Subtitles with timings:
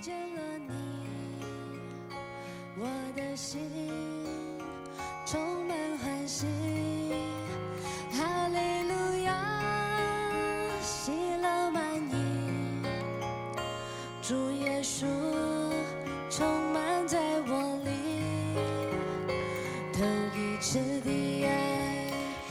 [0.00, 0.72] 见了你，
[2.78, 3.89] 我的心。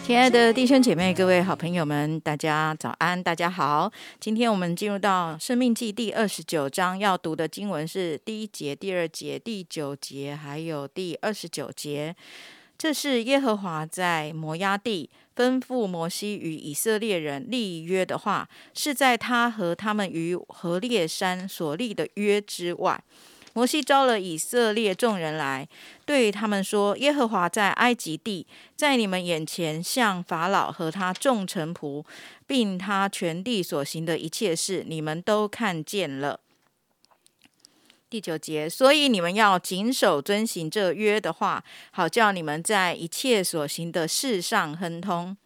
[0.09, 3.91] 亲爱的弟兄姐妹、各位好朋友们，大家早安，大家好。
[4.19, 12.15] 今天我们进入到《生命记》第二十九章，要读的经文是第一节、第二节、第九节，还有第二十九节。
[12.75, 22.99] 这是耶和华在摩押地吩咐摩西与以色列人立约的话，是在他和他们于何烈山所立的约之外。
[23.53, 25.67] 摩西招了以色列众人来，
[26.05, 28.45] 对他们说：“耶和华在埃及地，
[28.75, 32.05] 在你们眼前向法老和他众臣仆，
[32.45, 36.39] 并他全地所行的一切事，你们都看见了。”
[38.09, 45.37] 第九节，所以你们要谨守遵行这约的话，好叫你们在一切所行的事上亨通。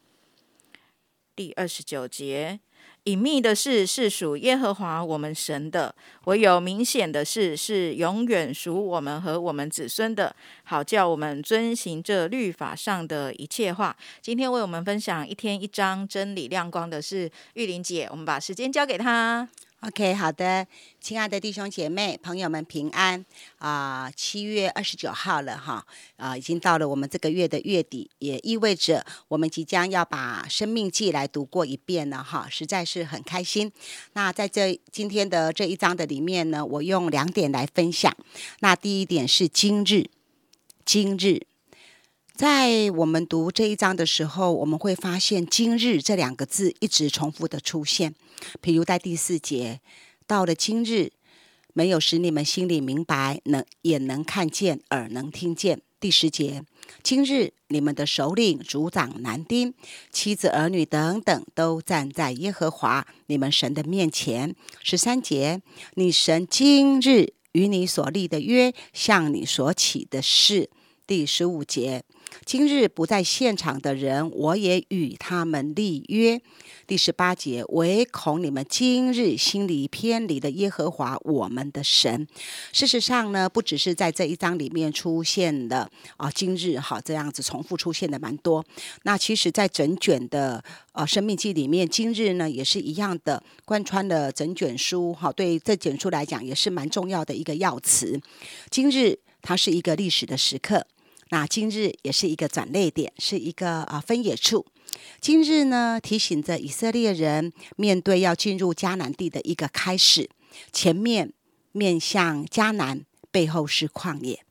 [1.36, 2.62] 第二十九节，
[3.06, 13.94] 隐秘的事是属耶和华我们神的，唯有明显的事是永远属我们和我们子孙的，好叫我们遵行这律法上的一切话。
[14.22, 19.50] 今天为我们分享一天一章真理亮光的是玉玲姐，我们把时间交给她。
[19.86, 20.66] OK，好的，
[21.02, 23.26] 亲爱的弟兄姐妹、朋友们平安
[23.58, 24.10] 啊！
[24.16, 33.70] 七、月二十九号了哈，啊，已经到了我们这个月的月底，也意味着我们即将要把《生命记》来读过一遍了哈，实在是很开心。
[34.14, 38.16] 那在这今天的这一章的里面呢，我用两点来分享。
[38.62, 40.10] 那第一点是今日，
[40.86, 41.53] 今日。
[42.36, 48.16] 在我们读这一章的时候，我们会发现“今日”这两个字一直重复的出现。
[48.60, 49.80] 譬如在第四节，
[50.26, 51.12] 到了今日，
[51.74, 55.82] 没有使你们心里明白，能眼能看见，耳能听见。
[56.00, 56.64] 第十节，
[57.04, 59.72] 今日你们的首领、族长、男丁、
[60.12, 64.56] 妻子、儿女等等，都站在耶和华你们神的面前。
[64.82, 65.62] 十三节，
[65.94, 70.72] 你神今日与你所立的约，向你所起的誓。
[71.06, 72.04] 第十五节，
[72.46, 76.42] 今日不在现场的人，我也与他们立约。
[76.86, 82.28] 第十八节，唯恐你们今日心里偏离的耶和华我们的神。
[82.74, 88.64] 事实上呢，不只是在这一章里面出现的啊，今日哈这样子重复出现的蛮多。
[89.04, 90.62] 那其实，在整卷的
[90.92, 95.32] 呃《生命记》里面，今日呢也是一样的，贯穿了整卷书哈。
[95.32, 98.20] 对这卷书来讲，也是蛮重要的一个要词。
[98.70, 100.86] 今日它是一个历史的时刻。
[101.30, 104.66] 那今日也是一个转捩点，是一个啊分野处。
[105.20, 110.30] 今日呢，提醒着以色列人面对要进入迦南地的一个开始，
[110.72, 111.34] 前面
[111.72, 114.46] 面向迦南，背后是旷野。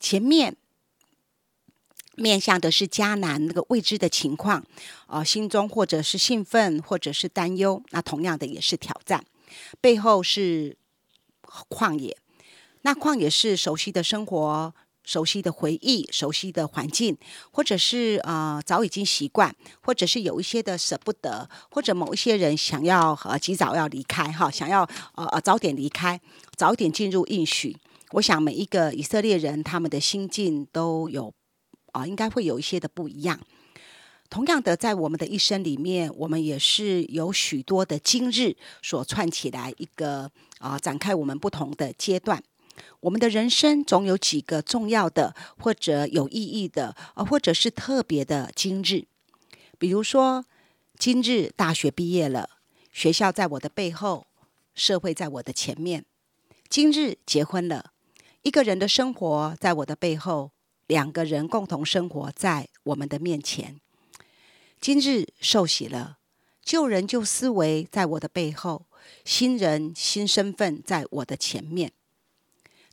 [0.00, 0.56] 前面
[2.16, 4.64] 面向的是迦南那个未知的情况，
[5.06, 9.24] 啊、心中或者是兴奋，或者是担忧，那同样的也是挑战。
[9.80, 10.76] 背后是
[11.70, 12.16] 旷野，
[12.82, 14.74] 那旷野是熟悉的生活。
[15.08, 17.16] 熟悉的回忆、熟悉的环境，
[17.50, 24.82] 或者是呃早已经习惯，或者是有一些的舍不得，或者某一些人想要呃及早要离开哈，想要
[25.14, 26.20] 呃呃早点离开，
[26.56, 27.74] 早点进入应许。
[28.12, 31.32] 我想每一个以色列人他们的心境都有
[31.92, 33.40] 啊、应该会有一些的不一样。
[34.28, 42.42] 同样的，在我们的一生里面，我们也是有许多的今日所串起来一个啊、展开我们不同的阶段。
[43.00, 49.04] 我们的人生总有几个重要的，或者有意义的，呃，或者是特别的今日。
[49.78, 50.44] 比如说，
[50.98, 52.50] 今日大学毕业了，
[52.92, 54.26] 学校在我的背后，
[54.74, 56.04] 社会在我的前面。
[56.68, 57.92] 今日结婚了，
[58.42, 60.50] 一个人的生活在我的背后，
[60.86, 63.80] 两个人共同生活在我们的面前。
[64.80, 66.18] 今日受洗了，
[66.62, 68.86] 旧人旧思维在我的背后，
[69.24, 71.92] 新人新身份在我的前面。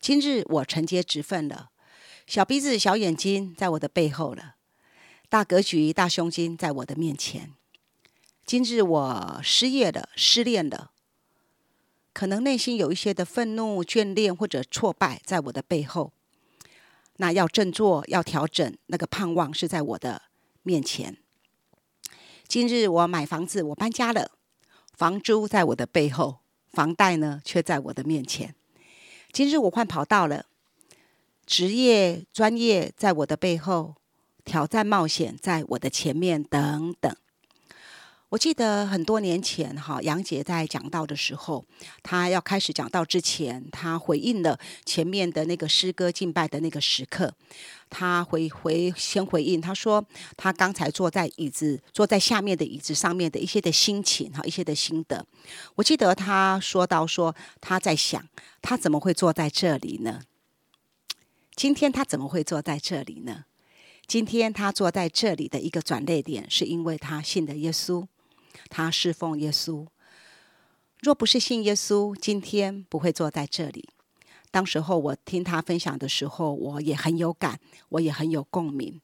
[0.06, 1.72] 今日我承接职分了，
[2.28, 4.54] 小鼻子小眼睛在我的背后了，
[5.30, 7.54] 大格局大胸襟在我的面前。
[8.46, 10.92] 今日我失业了，失恋了，
[12.14, 16.14] 可能内心有一些的愤怒、眷恋或者挫败在我的背后。
[17.16, 20.22] 那要振作，要调整，那个盼望是在我的
[20.62, 21.18] 面前。
[22.48, 24.30] 今日我买房子，我搬家了，
[24.94, 26.42] 房租在我的背后，
[26.72, 28.54] 房贷呢却在我的面前。
[29.36, 30.46] 今日我换跑道了，
[31.46, 33.96] 职业专业在我的背后，
[34.46, 37.14] 挑战冒险在我的前面，等等。
[38.30, 41.64] 我记得很多年前，哈，杨姐在讲道的时候，
[42.02, 47.34] 她要开始讲道之前，她回应了前面的那个诗歌敬拜的那个时刻。
[47.88, 50.04] 她回回先回应，她说
[50.36, 55.26] 她刚才坐在椅子坐在下面的椅子上面的一些的心情哈，一些的心得。
[55.76, 58.28] 我记得她说到说她在想，
[58.62, 60.22] 她怎么会坐在这里呢？
[61.56, 63.46] 今天她怎么会坐在这里呢？
[64.08, 68.06] 今天她坐在这里的一个转捩点，是因为她信的耶稣。
[68.70, 69.88] 他侍奉耶稣，
[71.02, 73.90] 若不是信耶稣，今天不会坐在这里。
[74.52, 77.60] 当时候我听他分享的时候，我也很有感，
[77.90, 79.02] 我也很有共鸣。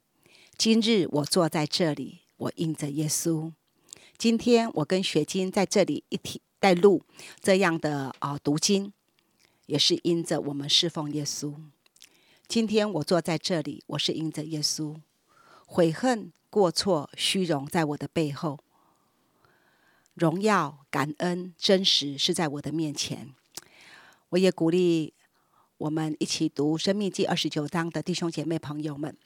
[0.58, 3.52] 今日我坐在这里，我应着耶稣。
[4.18, 7.04] 今天我跟雪晶在这里一起带路，
[7.42, 8.94] 这样的啊读经，
[9.66, 11.56] 也是因着我们侍奉耶稣。
[12.48, 14.96] 今天我坐在这里，我是因着耶稣。
[15.66, 18.60] 悔恨、过错、虚荣，在我的背后。
[20.22, 23.34] 荣耀、感恩、真实是在我的面前。
[24.30, 25.16] 我也鼓励
[25.80, 29.18] 我们一起读《生命记》二十九章的弟兄姐妹朋友们，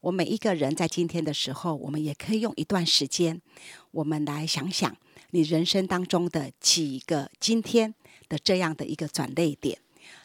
[0.00, 3.42] 我每一个人在今天的时候，我们也可以用一段时间，
[3.90, 4.96] 我们来想想
[5.32, 7.94] 你人生当中的几个今天
[8.26, 9.78] 的这样的一个转泪点。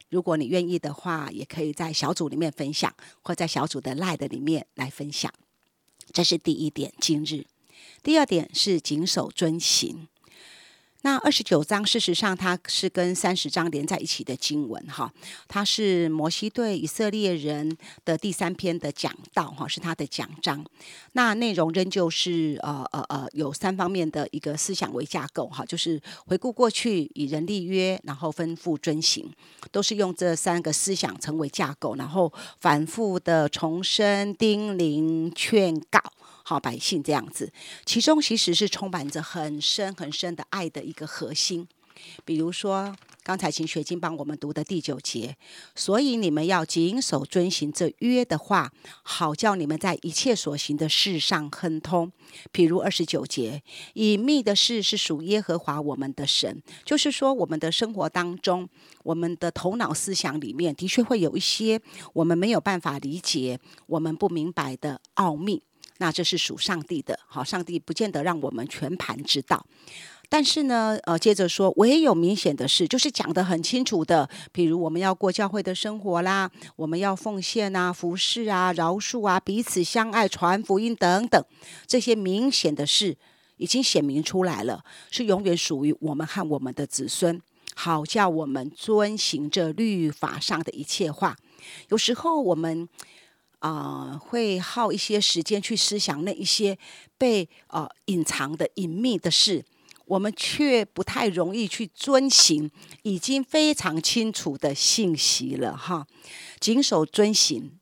[0.08, 5.30] 如果你愿意的话，也可以在小组里面分享，或在小组的赖的里面来分享。
[6.14, 7.46] 这是第一点，今日。
[8.02, 10.08] 第二点是谨守遵行。
[11.06, 15.12] 那二十九章事实上它是跟三十章连在一起的经文哈，
[15.50, 20.66] 它是摩西对以色列人的第三篇的讲道哈，是他的讲章。
[21.12, 29.30] 那内容仍旧是呃呃呃有三方面的一个思想为架构哈，就是回顾过去，以人立约，然后吩咐遵行，
[29.74, 36.00] 都是用这三个思想成为架构，然后反复的重申、叮咛、劝告。
[36.54, 37.52] 好百姓这样子，
[37.84, 41.68] 其中其实是充满着很深很深的爱的一个核心。
[42.26, 45.36] 比如说，刚才请学金帮我们读的第九节，
[45.74, 48.72] 所以你们要谨守遵行这约的话，
[49.02, 52.12] 好叫你们在一切所行的事上亨通。
[52.52, 53.64] 譬如二十九节，
[53.94, 58.70] 隐秘的事是属耶和华我们的神，就是说我们的生活当中，
[59.04, 61.82] 我们的头脑思想里面的确会有一些
[62.14, 65.64] 我们没有办法理解、我们不明白的奥秘。
[66.04, 69.66] 那这是属上帝的，好，上帝不见得让我们全盘知道，
[70.28, 81.42] 但是呢，呃，接着说，唯有明显的事，就是讲得很清楚的，比如我们要过教会的生活啦，我们要奉献啊、服侍啊、饶恕啊、彼此相爱、传福音等等，
[81.88, 83.16] 这些明显的事
[83.56, 87.42] 已经显明出来了，是永远属于我们和我们的子孙，
[87.76, 91.38] 好叫我们遵行这律法上的一切话。
[91.88, 92.90] 有时候我们。
[93.63, 96.77] 啊，会耗一些时间去思想那一些
[97.18, 99.63] 被呃隐藏的隐秘的事，
[100.06, 102.69] 我们却不太容易去遵行
[103.04, 106.06] 已经非常清楚的信息了哈。
[106.60, 107.80] 谨守遵行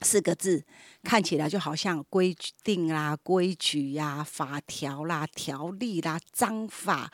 [0.00, 0.64] 四个字，
[1.02, 2.34] 看起来就好像规
[2.64, 7.12] 定啦、规矩呀、法条啦、条例啦、章法。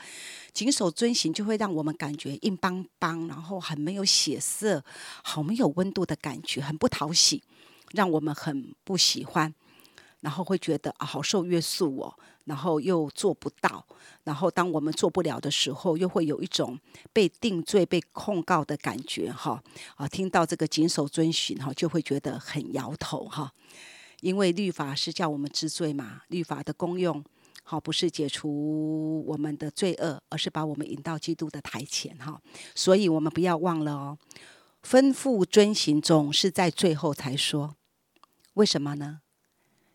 [0.52, 4.84] 谨守遵行就会让我们感觉硬邦邦，然后很没有血色，
[5.24, 7.42] 好没有温度的感觉，很不讨喜。
[7.92, 9.54] 让我们很不喜欢，
[10.20, 13.84] 然后会觉得啊，好受约束哦，然后又做不到，
[14.24, 16.78] 然后当我们做不了的时候，又会有一种
[17.12, 19.62] 被定罪、被控告的感觉哈
[19.96, 20.08] 啊！
[20.08, 23.52] 听到这个谨守遵循哈，就会觉得很摇头哈，
[24.20, 27.24] 因为律法是叫我们知罪嘛，律法的功用
[27.62, 32.40] 好不是解除我们的罪恶，而是把我们引到基督的台前哈，
[32.74, 34.18] 所以我们不要忘了哦。
[34.88, 37.74] 吩咐遵行总是在最后才说，
[38.52, 39.22] 为什么呢？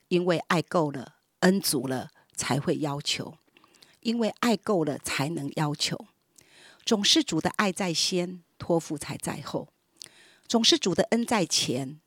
[0.10, 3.38] 因为爱够了，恩足了，才会要求；
[4.02, 6.08] 因为爱够了，才能要求。
[6.84, 9.70] 总是主的爱在先，托付才在后；
[10.46, 12.02] 总是主的恩在前，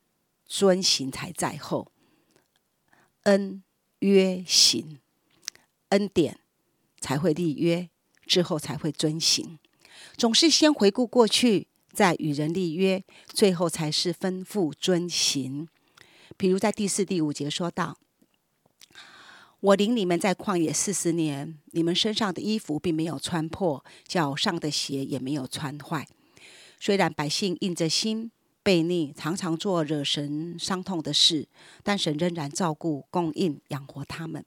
[0.45, 1.91] 遵行才在后。
[3.23, 3.63] 恩
[3.97, 4.99] 约行，
[5.89, 6.39] 恩典
[6.99, 7.89] 才会立约，
[8.27, 9.57] 之后才会遵行。
[10.15, 11.69] 总是先回顾过去。
[11.95, 15.67] 在与人立约，最后才是吩咐遵行。
[16.35, 17.97] 比如在第四、第五节说到
[19.61, 26.05] ：“我领你们在旷野四十年，你们身上的衣服并没有穿破，脚上的鞋也没有穿坏。
[26.79, 28.29] 虽然百姓硬着心
[28.61, 31.47] 悖逆，常常做惹神伤痛的事，
[31.81, 34.45] 但神仍然照顾、供应、养活他们。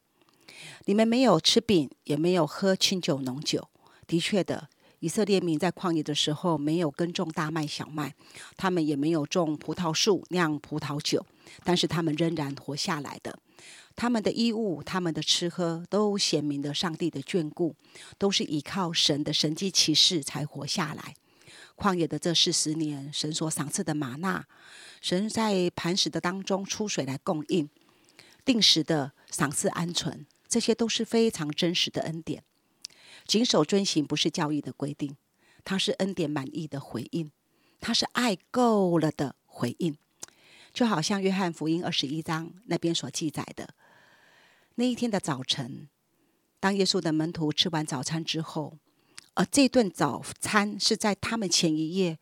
[0.84, 3.70] 你们没有吃饼，也没有喝清酒浓酒。
[4.06, 4.68] 的确的。”
[5.00, 8.14] 以色列民在旷野的时候，没有耕种大麦、小麦，
[8.56, 11.24] 他们也没有种葡萄树酿葡萄酒，
[11.62, 13.38] 但是他们仍然活下来的。
[13.94, 17.74] 他们的衣物、他们的吃喝，都显明了上帝的眷顾，
[18.16, 21.14] 都是依靠神的神迹奇事才活下来。
[21.76, 24.46] 旷野的这四十年，神所赏赐的玛纳，
[25.00, 27.68] 神在磐石的当中出水来供应，
[28.44, 32.42] 定时的赏赐鹌鹑，这些都是非常真实的恩典。
[33.28, 35.16] 谨守遵行不是教义的规定，
[35.62, 37.30] 它是恩典满意的回应，
[37.78, 39.96] 它是爱够了的回应。
[40.72, 43.74] 就好像约翰福音二十一章那边所记载的，
[44.76, 45.88] 那一天的早晨，
[46.58, 48.78] 当耶稣的门徒吃完早餐之后。
[49.34, 52.18] 而这顿早餐是在他们前一夜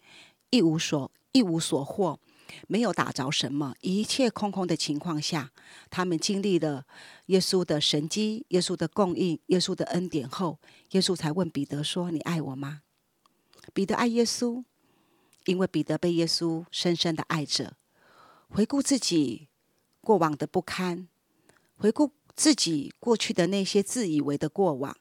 [0.51, 2.21] 一无所一无所获，
[2.69, 5.53] 没有打着什么，一切空空的情况下，
[5.91, 6.87] 他们经历了
[7.27, 10.59] 耶稣的神迹、耶稣的供应、耶稣的恩典后，
[10.91, 12.83] 耶稣才问彼得说：“你爱我吗？”
[13.75, 14.65] 彼得爱耶稣，
[15.45, 17.77] 因为彼得被耶稣深深的爱着。
[18.49, 19.49] 回顾自己
[20.01, 21.09] 过往的不堪，
[21.77, 24.97] 回顾自己过去的那些自以为的过往，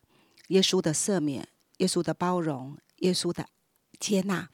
[0.48, 1.48] 耶稣的赦免。
[1.80, 3.50] 耶稣的包容，耶稣的
[4.00, 4.50] 接纳，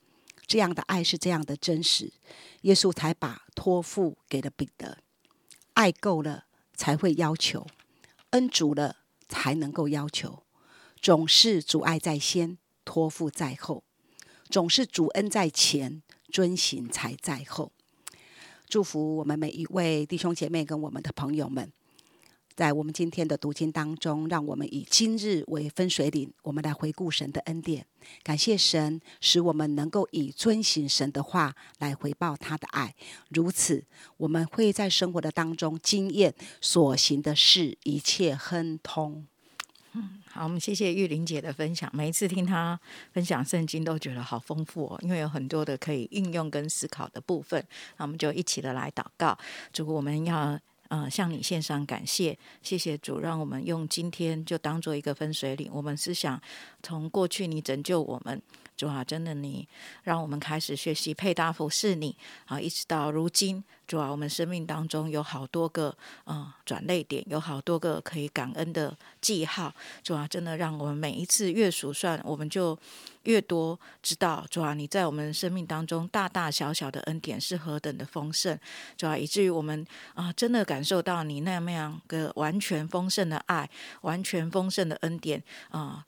[0.52, 2.12] 这样的爱是这样的真实。
[2.64, 4.98] 耶稣才把托付给了彼得，
[5.76, 6.44] 爱够了
[6.76, 7.66] 才会要求，
[8.32, 8.98] 恩足了
[9.30, 10.44] 才能够要求。
[11.02, 13.86] 总是主爱在先，托付在后；
[14.50, 17.72] 总是主恩在前，遵行才在后。
[18.68, 21.72] 祝福我们每一位弟兄姐妹跟我们的朋友们。
[22.56, 27.86] 在我们今天的读经当中，让我们以今日为分水岭，我们来回顾神的恩典，
[28.24, 32.94] 感谢神，使我们能够以遵行神的话来回报他的爱。
[33.30, 33.86] 如此，
[34.18, 39.26] 我们会在生活的当中经验所行的事一切亨通。
[39.94, 41.90] 嗯，好，我们谢谢玉玲姐的分享。
[41.94, 42.80] 每一次听她
[43.14, 47.66] 分享圣经，都觉得好丰富哦，因为有很多的可以应用跟思考的部分。
[47.98, 49.38] 那我们就一起的来祷告，
[49.76, 50.60] 如果我们要。
[50.94, 55.72] 嗯，向你献上感谢，谢谢主，让我们用今天就当做一个分水岭。
[55.72, 56.40] 我们是想
[56.84, 58.42] 从过去你拯救我们，
[58.82, 59.68] 主啊，真的你
[60.02, 63.64] 让我们开始学习配搭服侍你啊，一直到如今。
[63.86, 65.96] 主啊，我们生命当中有好多个
[66.26, 69.72] 嗯转泪点，有好多个可以感恩的记号。
[70.02, 72.76] 主啊，真的让我们每一次越数算，我们就
[73.26, 78.58] 越多知道主啊，你在我们生命当中大大小小的恩典是何等的丰盛。
[78.98, 79.86] 主啊，以至于我们
[80.16, 83.70] 啊，真的感受到你那样个完全丰盛的爱，
[84.02, 86.04] 完全丰盛的恩典啊。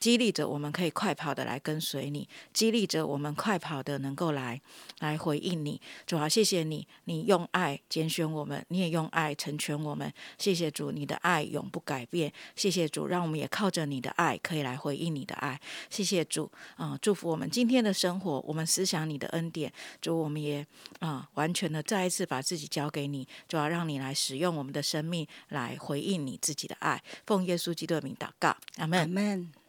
[0.00, 4.60] 激励着我们可以快跑的来跟随你，激励着我们快跑的能够来
[5.00, 5.80] 来回应你。
[6.06, 10.12] 主啊，谢谢你，你用爱拣选我们，你也用爱成全我们。
[10.38, 12.32] 谢谢主，你的爱永不改变。
[12.56, 15.60] 谢谢主，让我们也靠着你的爱可以来回应你的爱。
[15.90, 19.70] 谢谢主，啊，祝福我们今天的生活，我们思想你的恩典。
[20.00, 20.66] 主，我们也
[21.00, 27.02] 啊，完全的再一次把自己交给你，主要让你来使用我们的生命来回应你自己的爱。
[27.26, 29.00] 奉耶稣基督的名祷告，阿门。
[29.00, 29.59] 阿门。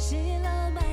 [0.00, 0.89] 谢了，拜。